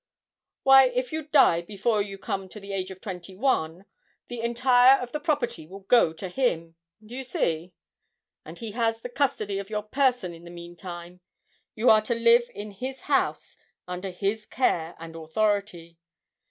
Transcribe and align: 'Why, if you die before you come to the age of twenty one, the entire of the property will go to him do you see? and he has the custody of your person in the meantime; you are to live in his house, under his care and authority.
'Why, 0.63 0.85
if 0.85 1.13
you 1.13 1.27
die 1.27 1.61
before 1.61 2.01
you 2.01 2.17
come 2.17 2.49
to 2.49 2.59
the 2.59 2.73
age 2.73 2.89
of 2.89 3.01
twenty 3.01 3.35
one, 3.35 3.85
the 4.29 4.41
entire 4.41 4.99
of 4.99 5.11
the 5.11 5.19
property 5.19 5.67
will 5.67 5.81
go 5.81 6.11
to 6.11 6.27
him 6.27 6.75
do 7.03 7.13
you 7.13 7.23
see? 7.23 7.73
and 8.43 8.57
he 8.57 8.71
has 8.71 8.99
the 9.01 9.09
custody 9.09 9.59
of 9.59 9.69
your 9.69 9.83
person 9.83 10.33
in 10.33 10.43
the 10.43 10.49
meantime; 10.49 11.21
you 11.75 11.87
are 11.91 12.01
to 12.01 12.15
live 12.15 12.49
in 12.55 12.71
his 12.71 13.01
house, 13.01 13.57
under 13.87 14.09
his 14.09 14.47
care 14.47 14.95
and 14.97 15.15
authority. 15.15 15.99